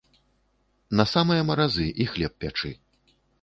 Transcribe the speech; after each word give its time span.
На 1.01 1.05
самыя 1.11 1.41
маразы, 1.49 1.87
і 2.07 2.09
хлеб 2.15 2.33
пячы. 2.45 2.73